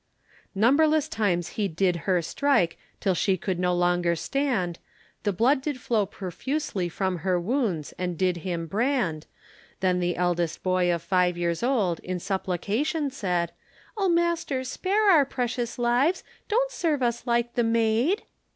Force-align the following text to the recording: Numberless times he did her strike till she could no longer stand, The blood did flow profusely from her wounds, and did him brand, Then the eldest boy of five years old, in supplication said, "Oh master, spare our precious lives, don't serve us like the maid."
Numberless 0.55 1.07
times 1.07 1.49
he 1.49 1.67
did 1.67 1.95
her 2.09 2.23
strike 2.23 2.79
till 2.99 3.13
she 3.13 3.37
could 3.37 3.59
no 3.59 3.71
longer 3.71 4.15
stand, 4.15 4.79
The 5.21 5.31
blood 5.31 5.61
did 5.61 5.79
flow 5.79 6.07
profusely 6.07 6.89
from 6.89 7.17
her 7.19 7.39
wounds, 7.39 7.93
and 7.99 8.17
did 8.17 8.37
him 8.37 8.65
brand, 8.65 9.27
Then 9.79 9.99
the 9.99 10.15
eldest 10.15 10.63
boy 10.63 10.91
of 10.91 11.03
five 11.03 11.37
years 11.37 11.61
old, 11.61 11.99
in 11.99 12.19
supplication 12.19 13.11
said, 13.11 13.51
"Oh 13.95 14.09
master, 14.09 14.63
spare 14.63 15.11
our 15.11 15.23
precious 15.23 15.77
lives, 15.77 16.23
don't 16.47 16.71
serve 16.71 17.03
us 17.03 17.27
like 17.27 17.53
the 17.53 17.63
maid." 17.63 18.23